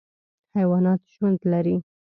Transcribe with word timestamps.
حیوانات 0.55 1.01
ژوند 1.13 1.39
لري. 1.51 1.75